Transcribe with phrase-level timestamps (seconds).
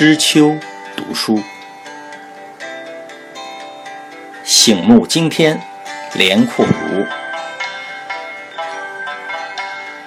[0.00, 0.56] 知秋
[0.96, 1.38] 读书，
[4.42, 5.60] 醒目惊天，
[6.14, 7.04] 连阔如。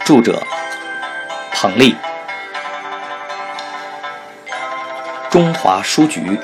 [0.03, 0.41] 著者：
[1.51, 1.95] 彭丽，
[5.29, 6.39] 中华书局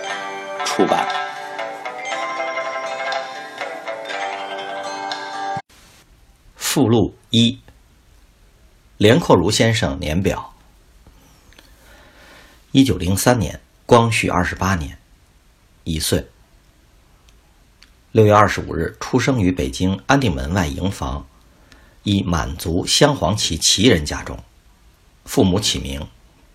[0.63, 1.07] 出版。
[6.55, 7.59] 附录一：
[8.97, 10.53] 连阔如先生年表。
[12.71, 14.99] 一九零三年，光绪二十八年，
[15.85, 16.27] 一岁。
[18.11, 21.25] 六月二十五日，出生于北京安定门外营房
[22.03, 24.37] 一满族镶黄旗旗人家中，
[25.25, 26.07] 父母起名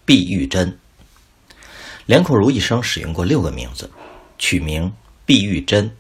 [0.04, 0.78] 毕玉珍。
[2.06, 3.90] 连阔如一生使用过六个名字，
[4.38, 4.92] 取名
[5.26, 5.96] 毕玉珍，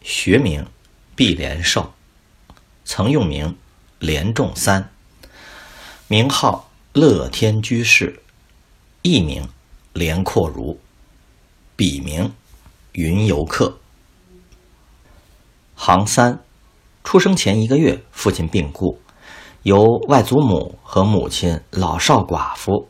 [0.00, 0.66] 学名
[1.14, 1.92] 毕连寿，
[2.86, 3.58] 曾用名
[3.98, 4.90] 连仲三，
[6.08, 8.22] 名号乐天居士。
[9.02, 9.48] 艺名
[9.94, 10.78] 连阔如，
[11.74, 12.30] 笔名
[12.92, 13.78] 云游客。
[15.74, 16.38] 行三，
[17.02, 19.00] 出生前一个月，父亲病故，
[19.62, 22.88] 由外祖母和母亲老少寡妇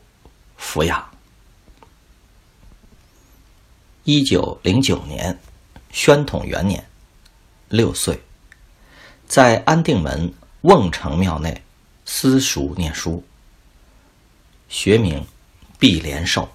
[0.59, 1.09] 抚养。
[4.03, 5.39] 一九零九年，
[5.91, 6.85] 宣统元年，
[7.69, 8.21] 六岁，
[9.27, 11.61] 在安定门瓮城庙内
[12.03, 13.23] 私塾念书，
[14.67, 15.25] 学名。
[15.81, 16.47] 毕连寿，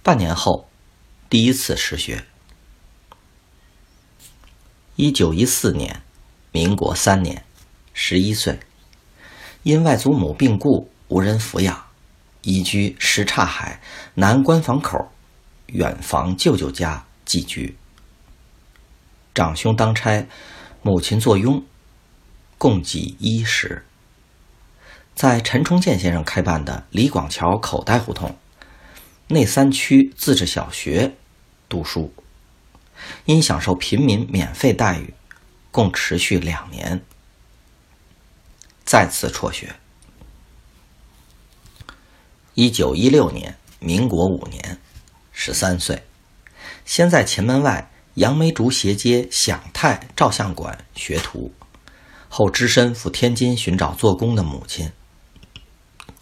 [0.00, 0.68] 半年后，
[1.28, 2.24] 第一次失学。
[4.94, 6.02] 一九一四年，
[6.52, 7.44] 民国三年，
[7.92, 8.60] 十一岁，
[9.64, 11.86] 因外祖母病故，无人抚养，
[12.42, 13.82] 移居什刹海
[14.14, 15.10] 南关房口
[15.66, 17.76] 远房舅舅家寄居。
[19.34, 20.28] 长兄当差，
[20.82, 21.64] 母亲坐拥，
[22.56, 23.84] 供给衣食。
[25.22, 28.36] 在陈崇建先生开办的李广桥口袋胡同
[29.28, 31.12] 内三区自治小学
[31.68, 32.12] 读书，
[33.24, 35.14] 因享受平民免费待遇，
[35.70, 37.04] 共持续两年，
[38.84, 39.76] 再次辍学。
[42.54, 44.80] 一九一六年，民国五年，
[45.30, 46.02] 十三岁，
[46.84, 51.52] 先在前门外杨梅竹斜街享泰照相馆学徒，
[52.28, 54.90] 后只身赴天津寻找做工的母亲。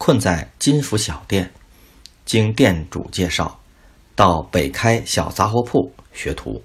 [0.03, 1.53] 困在金福小店，
[2.25, 3.61] 经店主介绍，
[4.15, 6.63] 到北开小杂货铺学徒。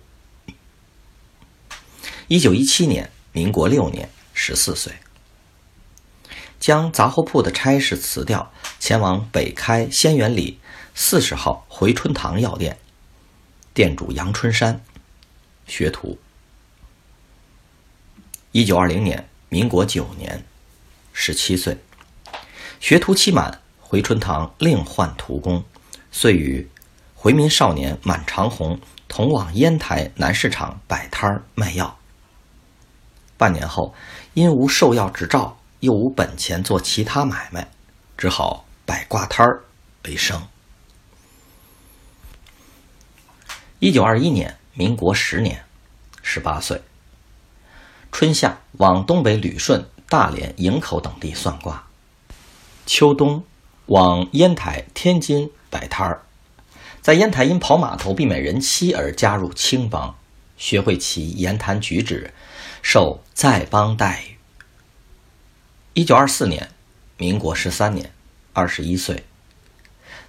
[2.28, 4.94] 一九一七年，民国六年，十四岁，
[6.58, 10.58] 将杂货铺的差事辞掉，前往北开仙园里
[10.94, 12.78] 四十号回春堂药店，
[13.74, 14.82] 店主杨春山
[15.66, 16.16] 学徒。
[18.52, 20.42] 一九二零年，民国九年，
[21.12, 21.76] 十七岁。
[22.80, 25.64] 学徒期满，回春堂另换徒工，
[26.12, 26.68] 遂与
[27.14, 28.78] 回民少年满长虹
[29.08, 31.98] 同往烟台南市场摆摊卖药。
[33.36, 33.94] 半年后，
[34.34, 37.66] 因无售药执照，又无本钱做其他买卖，
[38.16, 39.64] 只好摆挂摊儿
[40.04, 40.46] 为生。
[43.78, 45.64] 一九二一年，民国十年，
[46.22, 46.80] 十八岁，
[48.12, 51.85] 春夏往东北旅顺、大连、营口等地算卦。
[52.86, 53.44] 秋冬
[53.86, 56.22] 往烟台、天津摆摊儿，
[57.02, 60.16] 在烟台因跑码头避免人妻而加入青帮，
[60.56, 62.32] 学会其言谈举止，
[62.82, 64.36] 受在帮待遇。
[65.94, 66.70] 一九二四年，
[67.16, 68.12] 民国十三年，
[68.52, 69.24] 二十一岁，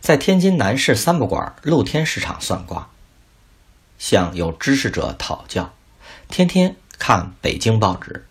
[0.01, 2.89] 在天津南市三不管露天市场算卦，
[3.99, 5.73] 向有知识者讨教，
[6.27, 8.25] 天天看北京报纸，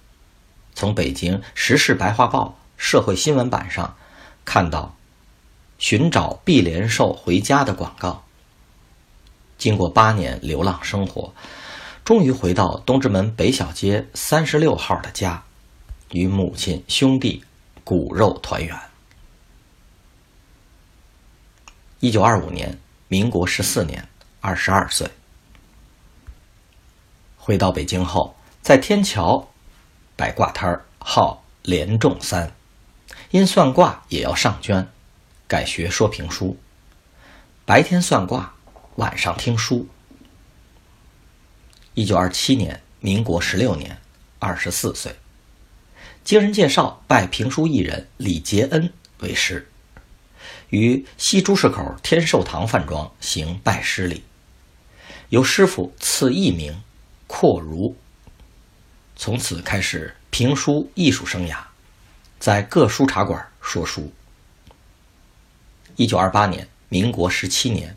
[0.75, 3.97] 从北京《时事白话报》社会新闻版上。
[4.47, 4.97] 看到
[5.79, 8.25] 寻找毕连寿回家的广告。
[9.59, 11.35] 经过八年流浪生活，
[12.05, 15.43] 终于回到东直门北小街三十六号的家，
[16.13, 17.45] 与母亲兄弟
[17.85, 18.79] 骨肉团圆。
[22.01, 22.79] 一九二五年，
[23.09, 24.07] 民国十四年，
[24.41, 25.11] 二十二岁，
[27.37, 29.49] 回到北京后，在天桥
[30.15, 32.56] 摆挂摊儿，号连仲三。
[33.37, 34.89] 因算卦也要上捐，
[35.47, 36.59] 改学说评书。
[37.67, 38.55] 白天算卦，
[38.95, 39.87] 晚上听书。
[41.93, 43.99] 一九二七年，民国十六年，
[44.39, 45.15] 二十四岁，
[46.25, 49.71] 经人介绍拜评书艺人李杰恩为师，
[50.71, 54.25] 于西朱市口天寿堂饭庄行拜师礼，
[55.29, 56.83] 由师傅赐艺名
[57.27, 57.95] 阔如，
[59.15, 61.59] 从此开始评书艺术生涯。
[62.39, 64.13] 在各书茶馆说书。
[65.97, 67.97] 一九二八年，民国十七年，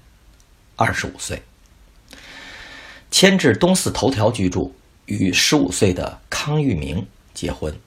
[0.76, 1.44] 二十五岁，
[3.12, 4.74] 迁至东四头条居住，
[5.06, 7.78] 与十五岁的康裕明结婚。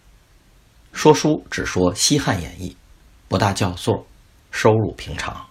[0.93, 2.77] 说书只说西汉演义，
[3.27, 4.07] 不大叫座，
[4.51, 5.47] 收入平常。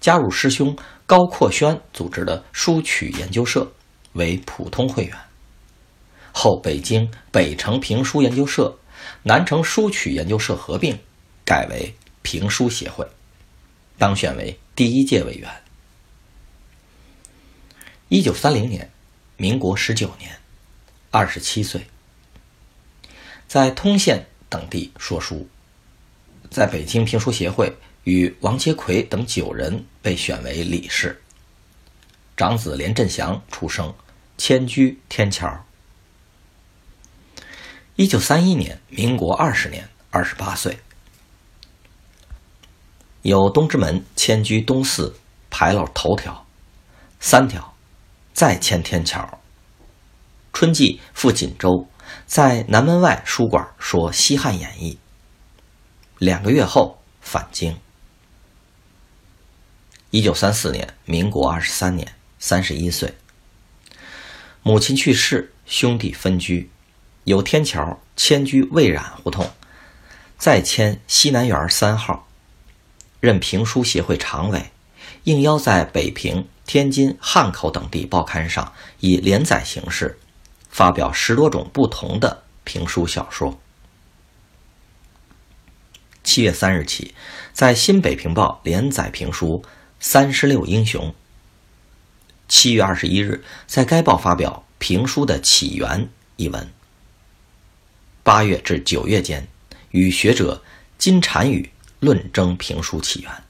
[0.00, 0.74] 加入师兄
[1.04, 3.70] 高阔轩组织的书曲研究社，
[4.14, 5.14] 为普通会员。
[6.32, 8.78] 后北京北城评书研究社、
[9.22, 10.98] 南城书曲研究社合并，
[11.44, 13.06] 改为评书协会，
[13.98, 15.50] 当选为第一届委员。
[18.08, 18.90] 一九三零年，
[19.36, 20.38] 民国十九年，
[21.10, 21.86] 二十七岁，
[23.46, 25.48] 在通县等地说书，
[26.50, 31.20] 在北京评书协会与王杰奎等九人被选为理事。
[32.36, 33.94] 长子连振祥出生，
[34.38, 35.64] 迁居天桥。
[38.00, 40.78] 一九三一年，民国二十年，二十八岁，
[43.20, 45.16] 有东直门迁居东四，
[45.50, 46.46] 牌楼头条，
[47.20, 47.74] 三条。
[48.32, 49.38] 再迁天桥。
[50.54, 51.90] 春季赴锦州，
[52.24, 54.94] 在南门外书馆说《西汉演义》。
[56.16, 57.78] 两个月后返京。
[60.08, 63.12] 一九三四年，民国二十三年，三十一岁。
[64.62, 66.70] 母亲去世，兄弟分居，
[67.30, 69.50] 由天桥迁居魏冉胡同，
[70.36, 72.26] 再迁西南园三号，
[73.20, 74.70] 任评书协会常委，
[75.24, 76.46] 应邀在北平。
[76.66, 80.20] 天津、汉口等地报刊上以连载形式
[80.68, 83.58] 发表十多种不同的评书小说。
[86.22, 87.12] 七月三日起，
[87.52, 89.62] 在《新北平报》连载评书
[89.98, 91.08] 《三十六英雄》。
[92.46, 96.02] 七月二十一日，在该报发表《评书的起源》
[96.36, 96.68] 一文。
[98.30, 99.48] 八月至九月间，
[99.90, 100.62] 与学者
[100.98, 101.68] 金禅宇
[101.98, 103.42] 论争评书起源。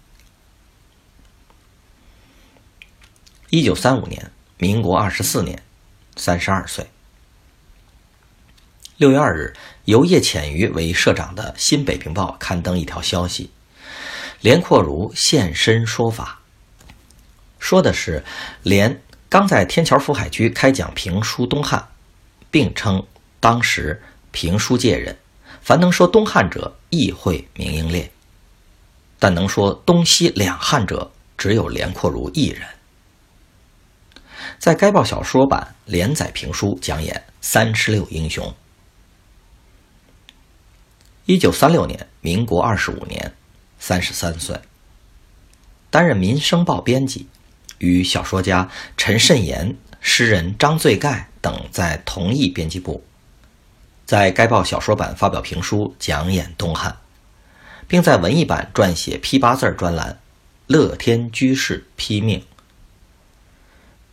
[3.50, 5.62] 一九三五年，民国二十四年，
[6.16, 6.86] 三十二岁。
[8.96, 9.54] 六月二日，
[9.84, 13.50] 由叶浅予为社长的《新北平报》刊登一条消息：
[14.40, 16.40] 连阔如现身说法，
[17.58, 18.24] 说的是
[18.62, 21.86] 连刚在天桥福海区开讲评书东汉，
[22.50, 23.06] 并称
[23.40, 25.18] 当时评书界人，
[25.60, 28.10] 凡能说东汉者，亦会名英烈，
[29.18, 32.66] 但能说东西两汉者，只有连阔如一人。
[34.58, 38.46] 在该报小说版连载评书讲演《三十六英雄》。
[41.26, 43.34] 一九三六年，民国二十五年，
[43.78, 44.60] 三十三岁，
[45.90, 47.28] 担任《民生报》编辑，
[47.78, 53.04] 与小说家陈慎言、诗人张醉盖等在同一编辑部，
[54.10, 56.96] 在该报小说版发表评书讲演东汉，
[57.86, 60.10] 并在文艺版撰写批八字专栏
[60.66, 62.40] 《乐天居士批命》。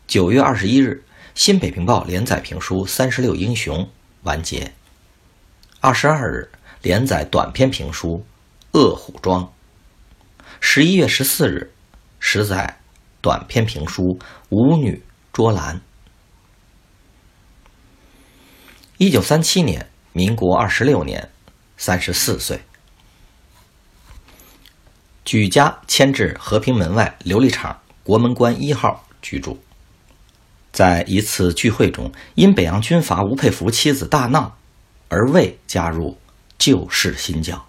[0.06, 1.04] 九月二十一日，
[1.34, 3.80] 《新北平报》连载评书《三十六英雄》
[4.22, 4.72] 完结。
[5.80, 6.48] 二十二日，
[6.84, 8.24] 连载短篇评书
[8.80, 9.44] 《恶虎庄》。
[10.60, 11.74] 十一月十四日，
[12.20, 12.78] 十载
[13.20, 14.04] 短篇评书
[14.50, 15.02] 《舞女
[15.34, 15.76] 捉兰》。
[19.00, 21.30] 一九三七年，民国二十六年，
[21.78, 22.60] 三十四岁，
[25.24, 29.62] 举家迁至和平门外琉璃厂国门关一号居住。
[30.72, 34.58] 在一次聚会中，因北洋军阀吴佩孚妻子大闹，
[35.10, 36.18] 而未加入
[36.58, 37.64] 旧式新教。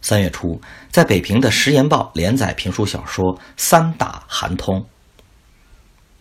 [0.00, 0.60] 三月初，
[0.92, 3.24] 在北平的《时言报》连载评书小说
[3.56, 4.76] 《三打韩通》。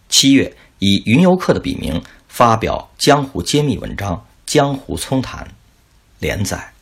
[0.10, 5.46] 七月，以云游客的笔名发表江湖揭秘文章《江湖葱谈》，
[6.20, 6.74] 连载。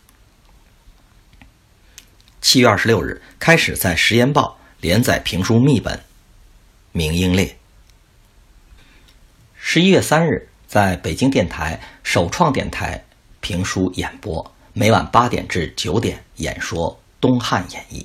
[2.41, 5.97] 七月二十六日，开始在《时言报》连载评书秘本
[6.91, 7.45] 《明英烈》。
[9.55, 13.03] 十一月三日，在北京电台首创电台
[13.39, 18.01] 评书演播，每晚八点至九点演说《东汉演义》。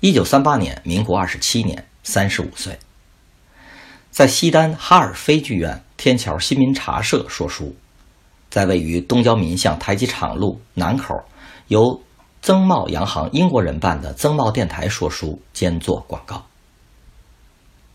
[0.00, 2.78] 一九三八年，民国二十七年，三十五岁，
[4.10, 7.74] 在西单哈尔菲剧院天桥新民茶社说书，
[8.50, 11.22] 在位于东交民巷台基厂路南口
[11.68, 12.02] 由
[12.42, 16.44] 曾茂洋行英国人办的曾茂电台说书兼做广告。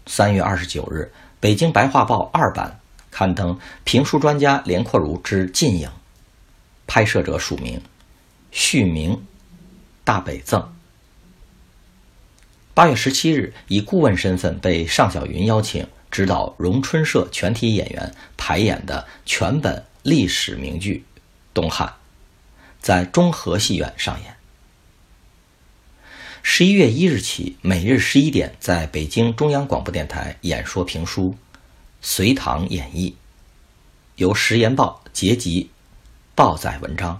[0.05, 2.79] 三月二十九日，北京白话报二版
[3.11, 5.89] 刊登评书专家连阔如之近影，
[6.87, 7.81] 拍摄者署名：
[8.51, 9.21] 续名
[10.03, 10.71] 大北赠。
[12.73, 21.05] 八月十七日，以顾问身份被尚小云邀请指导荣春社全体演员排演的全本历史名剧
[21.53, 21.87] 《东汉》，
[22.79, 24.35] 在中和戏院上演。
[26.41, 31.31] 十一月一日起，每日十一点，在北京中央广播电台演说评书
[32.01, 33.11] 《隋唐演义》，
[34.17, 35.71] 由时言报结集
[36.35, 37.19] 报载文章，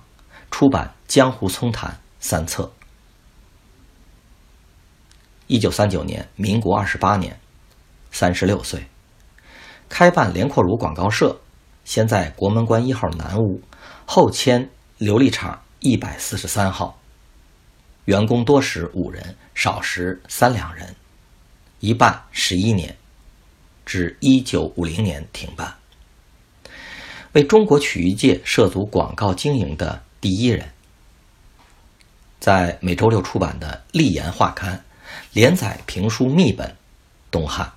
[0.51, 1.89] 出版《江湖丛谈》
[2.19, 2.71] 三册。
[5.47, 7.39] 一九三九年，民国二十八年，
[8.15, 8.87] 三十六岁，
[9.89, 11.37] 开办连阔如广告社，
[11.83, 13.61] 先在国门关一号南屋，
[14.05, 14.69] 后迁
[14.99, 16.97] 琉璃厂一百四十三号。
[18.05, 20.95] 员工多时五人，少时三两人，
[21.81, 22.95] 一办十一年，
[23.85, 25.75] 至一九五零年停办。
[27.33, 30.71] 为中国曲艺界涉足广告经营的第一人，
[32.39, 34.81] 在每周六出版的《立言》画刊。
[35.33, 36.69] 连载评书秘本
[37.29, 37.67] 《东汉》。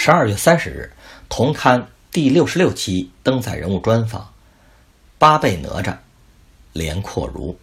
[0.00, 0.92] 十二月三十日，
[1.28, 4.32] 同刊第六十六期登载人物专访：
[5.18, 5.96] 八倍哪吒，
[6.72, 7.58] 连阔如。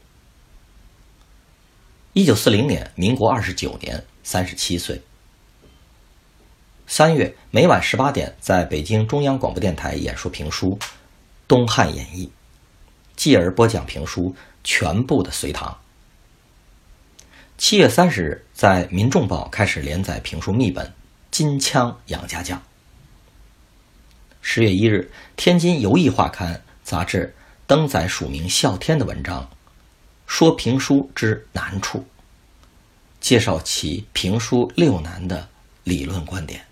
[2.11, 5.01] 一九四零年，民国二十九年，三十七岁。
[6.85, 10.77] 三月，每晚十八点，在北京中央广播电台演说评书
[11.47, 12.27] 《东汉演义》，
[13.15, 15.77] 继而播讲评书全部的隋唐。
[17.57, 20.85] 七月三十日，在《民众报》开始连载评书秘本
[21.35, 22.57] 《金枪杨家将》。
[24.41, 27.35] 十月一日，天津游艺画刊杂志
[27.67, 29.49] 登载署名孝天的文章，
[30.25, 32.05] 说评书之难处，
[33.19, 35.49] 介绍其评书六难的
[35.83, 36.65] 理论观点。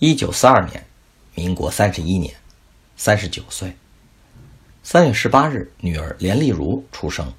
[0.00, 0.84] 一九四二年，
[1.36, 2.34] 民国三十一年，
[2.96, 3.76] 三十九岁。
[4.82, 7.32] 三月十八日，女儿连丽如出生。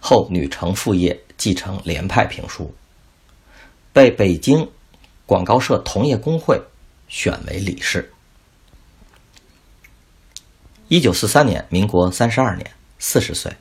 [0.00, 2.74] 后女承父业，继承连派评书，
[3.98, 4.70] 被北京
[5.26, 6.62] 广告社同业工会
[7.08, 8.12] 选为理事。
[10.86, 13.52] 一九四三年，民国三十二年，四十岁。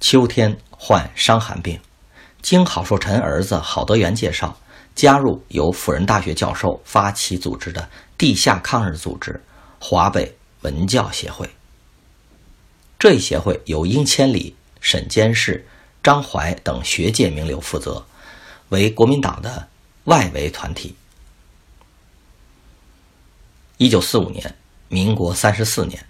[0.00, 1.78] 秋天患伤寒病，
[2.40, 4.56] 经郝寿臣儿子郝德元介绍，
[4.94, 9.38] 加入由辅仁大学教授发起组织的地下抗日组织——
[9.78, 11.46] 华北文教协会。
[12.98, 14.56] 这一协会由英千里。
[14.80, 15.68] 沈监士、
[16.02, 18.06] 张怀等学界名流负责，
[18.70, 19.68] 为国民党的
[20.04, 20.96] 外围团体。
[23.76, 24.56] 一九四五年，
[24.88, 26.04] 民国三十四年，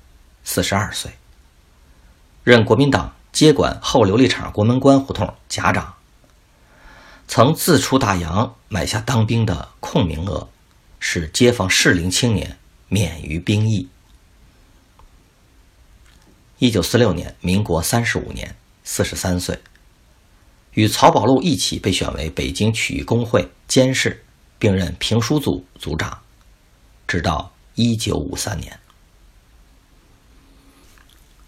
[0.44, 1.12] 四十二岁，
[2.42, 5.94] 任国民党接管后琉璃厂国门关胡同甲长。
[7.28, 10.48] 曾自出大洋买下当兵的空名额，
[10.98, 13.88] 使街坊适龄青年免于兵役。
[16.58, 18.56] 一九四六年，民国三十五年。
[18.82, 19.60] 四十三岁，
[20.80, 24.24] 与曹宝路一起被选为北京曲艺工会监事，
[24.58, 26.22] 并任评书组组长，
[27.06, 28.80] 直到一九五三年。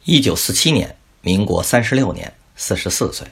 [0.05, 3.27] 一九四七年，民国三十六年，四十四岁，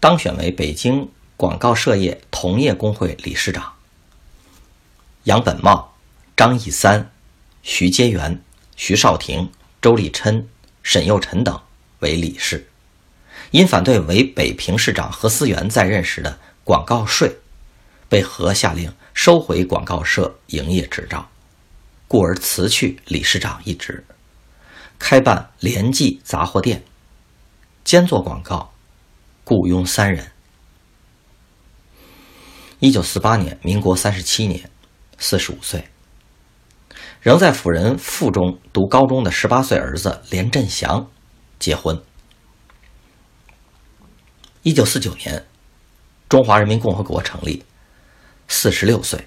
[0.00, 3.74] 当选为北京广告社业同业工会理事长。
[5.22, 5.94] 杨本茂、
[6.36, 7.12] 张义三、
[7.62, 8.42] 徐阶元、
[8.74, 10.48] 徐少廷、周立琛、
[10.82, 11.60] 沈佑臣等
[12.00, 12.69] 为理事。
[13.50, 17.36] 因反对为北平市长何思源在任时的广告税，
[18.08, 21.28] 被何下令收回广告社营业执照，
[22.06, 24.04] 故而辞去理事长一职，
[24.98, 26.82] 开办联记杂货店，
[27.84, 28.72] 兼做广告，
[29.44, 30.30] 雇佣三人。
[32.78, 34.70] 一九四八年，民国三十七年，
[35.18, 35.88] 四十五岁，
[37.20, 41.10] 仍在辅仁附中读高中的十八岁儿子连振祥
[41.58, 42.00] 结婚。
[44.62, 45.46] 一九四九年，
[46.28, 47.64] 中华人民共和国成立，
[48.46, 49.26] 四十六岁。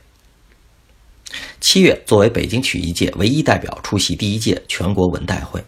[1.59, 5.65] 七月，作为北京曲艺界唯一代表出席第一届全国文代会，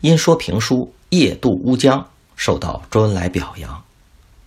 [0.00, 0.74] 因说评书
[1.16, 2.00] 《夜渡乌江》
[2.34, 3.84] 受到周恩来表扬，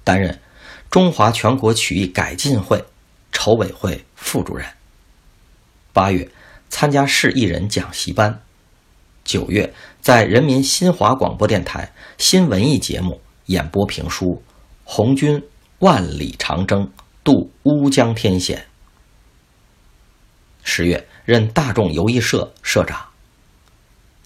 [0.04, 0.42] 担任
[0.90, 2.84] 中华全国曲艺改进会
[3.32, 4.68] 筹委会副主任。
[5.94, 6.30] 八月，
[6.70, 8.42] 参加市艺人讲习班。
[9.24, 13.22] 九月，在人民新华广播电台新文艺节目。
[13.48, 14.42] 演播评书
[14.84, 15.44] 《红军
[15.80, 16.90] 万里长征
[17.24, 18.60] 渡乌江天险》。
[20.64, 23.06] 十月任大众游艺社社长，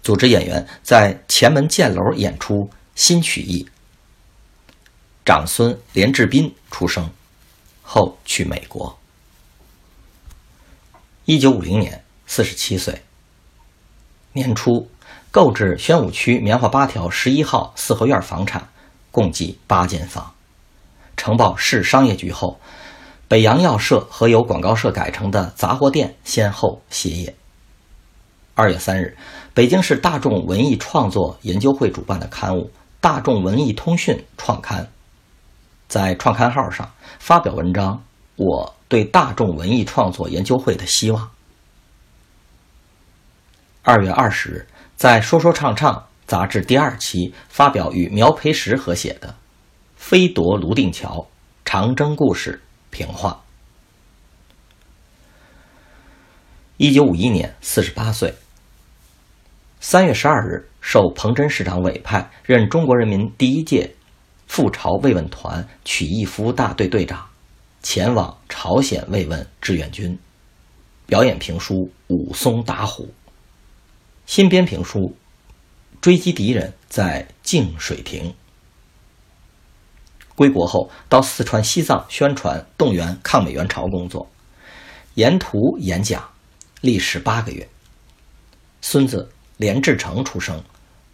[0.04, 3.68] 组织演员在前门箭楼演出新曲艺。
[5.26, 7.10] 长孙连志斌出生，
[7.82, 8.98] 后去美国。
[11.26, 13.02] 一九五零年，四十七岁。
[14.34, 14.90] 年初
[15.32, 18.70] 购置宣武区棉花八条十一号四合院房产。
[19.18, 20.36] 共计八间房，
[21.16, 22.60] 呈报市商业局后，
[23.28, 27.36] 北洋药社和由广告社改成的杂货店先后歇业。
[28.54, 29.18] 二月三日，
[29.56, 32.66] 北京市大众文艺创作研究会主办的刊物
[33.02, 34.88] 《大众文艺通讯》创刊，
[35.88, 37.96] 在创刊号上发表文章
[38.36, 41.24] 《我对大众文艺创作研究会的希望》。
[43.82, 45.92] 二月二十日，在《说说唱唱》
[46.28, 49.30] 杂志第二期发表与苗培实合写的
[49.96, 51.26] 《飞夺泸定桥：
[51.64, 52.62] 长征故事》
[52.96, 53.42] 评话。
[56.76, 58.36] 一九五一年，四十八岁。
[59.80, 63.96] 三月十二日，受彭真市长委派，任中国人民第一届
[64.48, 67.26] 赴朝慰问团曲艺服务大队队长，
[67.82, 70.20] 前往朝鲜慰问志愿军，
[71.06, 71.74] 表演评书
[72.08, 73.06] 《武松打虎》，
[74.26, 75.00] 新编评书
[76.08, 78.32] 《追击敌人在净水亭》。
[80.38, 84.30] 归国后，到四川、西藏宣传动员抗美援朝工作，
[85.16, 86.30] 沿途演讲。
[86.80, 87.68] 历时八个月。
[88.82, 90.64] 孙子连志成出生，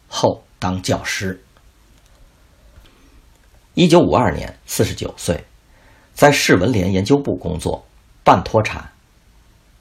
[0.07, 1.43] 后当教师。
[3.73, 5.43] 一九五二年，四十九岁，
[6.13, 7.83] 在市文联研究部工作，
[8.23, 8.91] 半脱产，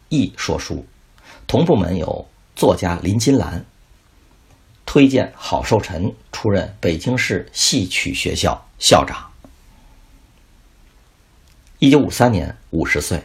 [0.09, 0.87] 亦说书。
[1.47, 2.27] 同部门有
[2.57, 3.67] 作家林金兰，
[4.85, 9.31] 推荐郝寿臣出任北京市戏曲学校校长。
[11.79, 13.23] 一九五三年，五十岁。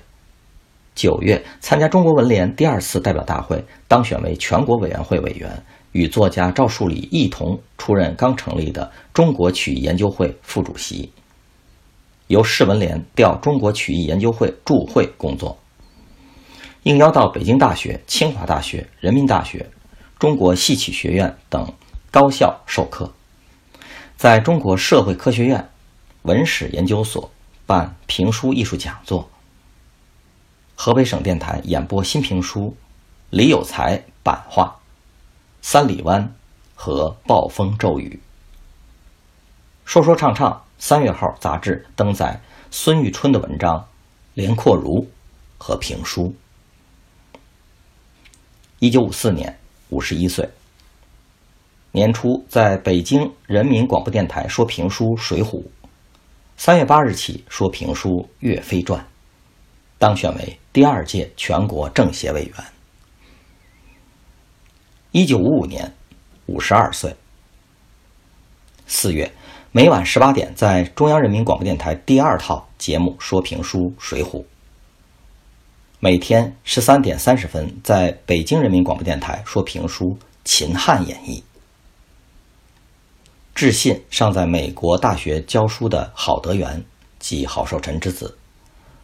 [0.96, 11.12] 九月参加中国文联第二次代表大会，当选为全国委员会委员，与作家赵树理一同出任刚成立的中国曲艺研究会副主席。
[12.26, 15.58] 由市文联调中国曲艺研究会驻会工作，
[16.82, 19.70] 应邀到北京大学、清华大学、人民大学、
[20.20, 21.74] 中国戏曲学院等
[22.10, 23.14] 高校授课，
[24.18, 25.70] 在中国社会科学院
[26.24, 27.30] 文史研究所
[27.68, 29.30] 办评书艺术讲座。
[30.76, 32.76] 河北省电台演播新评书
[33.30, 34.64] 《李有才版画》
[35.62, 36.24] 《三里湾》
[36.74, 38.20] 和《暴风骤雨》。
[39.86, 43.80] 说说唱唱三月号杂志登载孙玉春的文章
[44.34, 45.04] 《连阔如》
[45.60, 46.36] 和评书。
[48.80, 50.48] 一九五四年，五十一岁。
[51.92, 55.62] 年初在北京人民广播电台说评书《水浒》，
[56.58, 59.02] 三月八日起说评书《岳飞传》。
[59.98, 62.54] 当选为第二届全国政协委员。
[65.12, 65.92] 一九五五年，
[66.46, 67.16] 五十二岁。
[68.86, 69.32] 四月，
[69.72, 74.42] 每晚十八点在中央人民广播电台第二套节目说评书《水浒》。
[76.00, 80.06] 每天十三点三十分在北京人民广播电台说评书
[80.44, 81.40] 《秦汉演义》。
[83.56, 86.86] 致信尚在美国大学教书的郝德元
[87.18, 88.38] 及郝寿臣之子。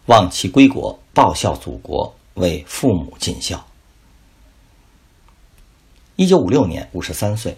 [0.05, 3.65] 望其归国，报效祖国，为父母尽孝。
[6.15, 7.57] 一九五六年，五十三岁。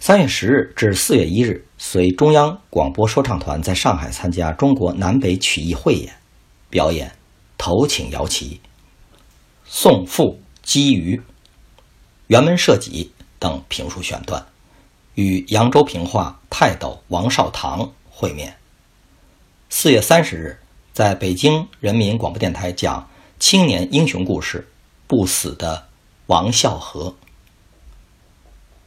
[0.00, 6.14] 三月十日至四月一日，随中央广播说唱团在上海参加中国南北曲艺汇演，
[6.70, 7.08] 表演
[7.58, 8.50] 《头请摇旗》
[9.66, 11.16] 《宋赋击鱼》
[12.34, 14.46] 《辕门射戟》等评书选段，
[15.16, 18.56] 与扬州评话泰斗王绍堂会面。
[19.68, 20.58] 四月三十日。
[20.90, 24.66] 在北京人民广播电台讲青年英雄故事，
[25.06, 25.86] 不死的
[26.26, 27.14] 王孝和。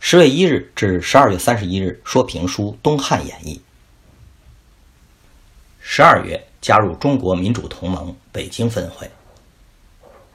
[0.02, 3.56] 十月一日至十二月三十一日说评书《东汉演义》。
[5.80, 9.10] 十二月加入中国民主同盟北京分会。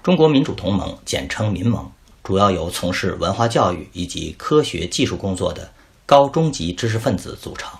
[0.02, 1.90] 中国民主同盟简称民盟，
[2.22, 5.70] 主要由从事文化教育以及科学技术工作的
[6.04, 7.70] 高中级知识分子组成。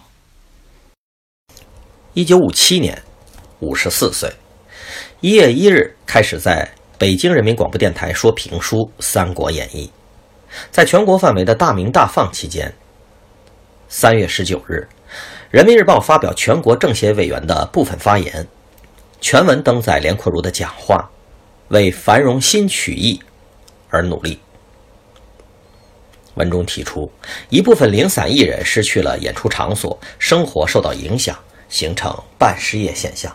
[2.14, 3.02] 一九五七年。
[3.61, 4.30] 五十四岁，
[5.22, 9.87] 一月一日开始在北京人民广播电台说评书《三国演义》，
[10.70, 12.70] 在全国范围的大鸣大放期间，
[13.88, 14.87] 三月十九日，
[15.57, 18.47] 《人民日报》发表全国政协委员的部分发言，
[19.23, 21.09] 全文登载连阔如的讲话，
[21.69, 23.19] 为繁荣新曲艺
[23.88, 24.38] 而努力。
[26.35, 27.11] 文中提出，
[27.49, 31.35] 一部分零散艺人失去了演出场所，生活受到影响，
[31.71, 33.35] 形成半失业现象。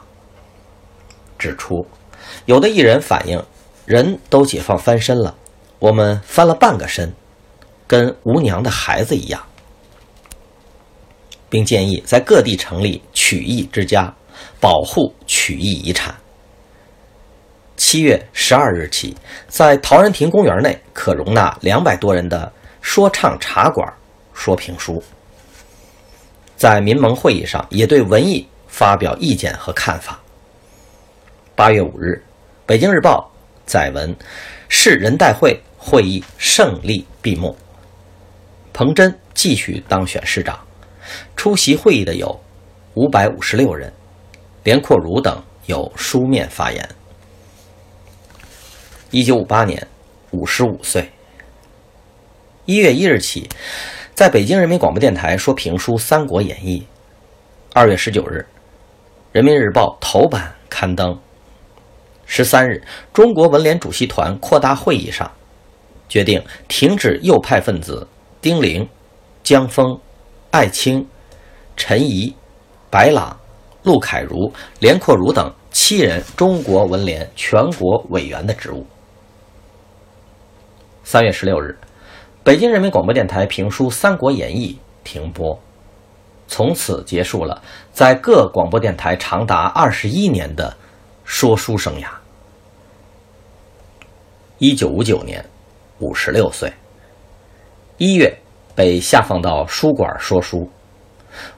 [1.40, 1.84] 指出，
[2.46, 3.44] 有的艺人反映，
[3.88, 5.36] 人都解放翻身了，
[5.80, 7.12] 我们翻了半个身，
[7.88, 9.42] 跟无娘的孩子一样，
[11.52, 14.12] 并建议在各地成立曲艺之家，
[14.62, 16.16] 保护曲艺遗产。
[17.76, 19.18] 七月十二日起，
[19.50, 23.92] 在陶然亭公园内可容纳两百多人的说唱茶馆
[24.34, 25.04] 说评书。
[26.56, 30.18] 在民盟会议上，也对文艺发表意见和看法。
[31.54, 32.14] 八月五日，
[32.66, 33.30] 《北京日报》
[33.70, 34.16] 载文：
[34.70, 37.58] 市人代会会议胜利闭幕。
[38.72, 40.58] 彭真继续当选市长。
[41.36, 42.40] 出席会议的有
[42.94, 43.92] 五百五十六人，
[44.64, 46.90] 连阔如等有书面发言。
[49.10, 49.88] 一九五八年，
[50.32, 51.12] 五十五岁。
[52.66, 53.50] 一月一日起，
[54.14, 56.80] 在北京人民广播电台说评书《三国演义》。
[57.74, 58.38] 二月十九日，
[59.32, 61.20] 《人民日报》头版刊登。
[62.26, 62.82] 十三日，
[63.14, 65.30] 中国文联主席团扩大会议上，
[66.08, 68.08] 决定停止右派分子
[68.40, 68.88] 丁玲、
[69.44, 70.00] 江峰、
[70.52, 71.08] 艾青、
[71.78, 72.36] 陈仪、
[72.90, 73.40] 白朗、
[73.84, 78.86] 陆凯如、连阔如等七人中国文联全国委员的职务。
[81.06, 81.78] 三月十六日，
[82.44, 85.58] 北京人民广播电台评书《三国演义》停播，
[86.50, 87.62] 从此结束了
[87.94, 90.76] 在各广播电台长达二十一年的
[91.24, 92.08] 说书生涯。
[94.58, 95.44] 一九五九年，
[96.00, 96.72] 五十六岁。
[97.98, 98.38] 一月
[98.76, 100.70] 被下放到书馆说书。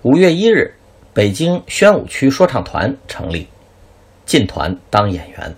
[0.03, 0.75] 五月一日，
[1.13, 3.47] 北京宣武区说唱团成立，
[4.25, 5.55] 进团当演员，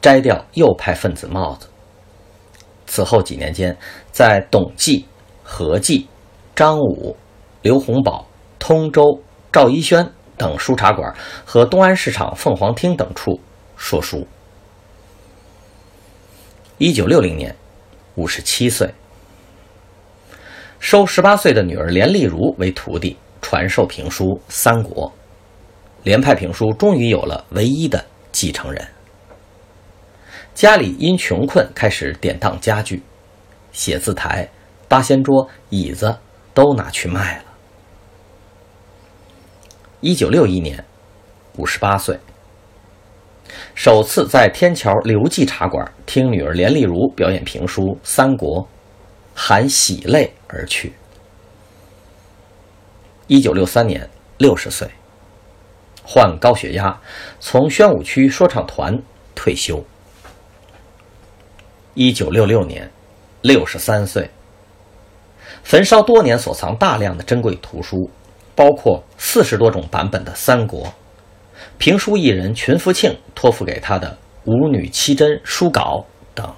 [0.00, 1.68] 摘掉右派分子帽子。
[2.86, 3.76] 此后几年间，
[4.10, 5.06] 在董记、
[5.42, 6.08] 何记、
[6.54, 7.16] 张武、
[7.62, 8.26] 刘洪宝、
[8.58, 9.22] 通州、
[9.52, 13.40] 赵一轩等书茶馆和东安市场凤凰厅等处
[13.76, 14.26] 说书。
[16.78, 17.54] 一九六零年，
[18.14, 18.94] 五十七岁，
[20.78, 25.06] 收十八岁的女儿连丽如为徒弟，传授评书《三国》，
[26.04, 28.86] 连派评书终于有了唯一的继承人。
[30.54, 33.02] 家里因穷困开始典当家具，
[33.72, 34.48] 写字台、
[34.88, 36.16] 八仙桌、椅子
[36.54, 37.44] 都拿去卖了。
[40.00, 40.84] 一九六一年，
[41.56, 42.18] 五十八岁。
[43.74, 48.62] 首次在天桥刘记茶馆听女儿连丽如表演评书《三国》，
[49.34, 50.92] 含喜泪而去。
[53.26, 54.08] 一九六三年，
[54.38, 54.90] 六十岁，
[56.02, 56.98] 患高血压，
[57.38, 58.98] 从宣武区说唱团
[59.34, 59.84] 退休。
[61.94, 62.90] 一九六六年，
[63.42, 64.30] 六十三岁，
[65.62, 68.10] 焚烧多年所藏大量的珍贵图书，
[68.54, 70.86] 包括四十多种版本的《三国》。
[71.76, 74.16] 评书艺人群福庆托付给他的
[74.50, 76.54] 《五女七真》书稿等。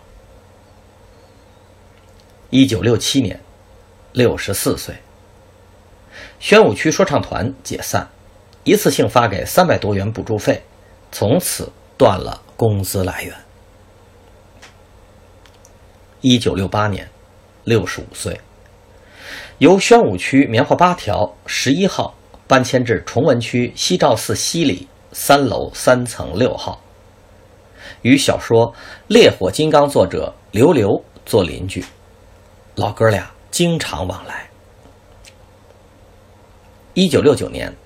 [2.50, 3.40] 一九六七年，
[4.12, 4.94] 六十四岁。
[6.38, 8.09] 宣武区说唱团解散，
[8.64, 10.62] 一次性发给三百多元补助费，
[11.12, 13.35] 从此断了工资来源。
[16.20, 17.09] 一九六八年，
[17.64, 18.40] 六十五岁。
[19.59, 22.14] 由宣武区棉花八条十一号
[22.46, 24.88] 搬迁至崇文区西照寺西里。
[25.12, 26.81] 三楼三层六号，
[28.03, 28.73] 与小说
[29.09, 31.85] 《烈火金刚》作者刘刘做邻居，
[32.77, 33.29] 老哥俩
[33.61, 34.49] 经常往来。
[36.94, 37.77] 一九六九年，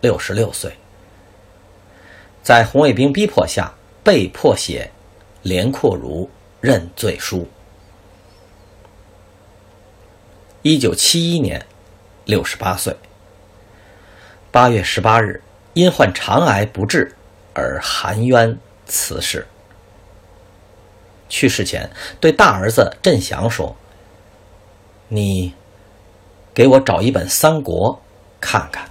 [0.00, 0.78] 六十六岁，
[2.42, 4.90] 在红卫兵逼迫下被迫写
[5.42, 6.30] 《连阔如
[6.62, 7.40] 认罪书》。
[10.62, 11.66] 一九七一年，
[12.24, 12.96] 六十八岁，
[14.50, 15.42] 八月十八日。
[15.74, 17.14] 因患肠癌不治
[17.52, 19.46] 而含冤辞世。
[21.28, 23.76] 去世前对大儿子振祥说
[25.08, 25.52] ：“你
[26.52, 27.94] 给我找一本《三国》
[28.40, 28.88] 看看。”